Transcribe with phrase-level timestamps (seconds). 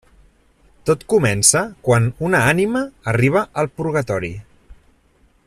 [0.89, 4.35] Tot comença quan una ànima arriba al purgatori.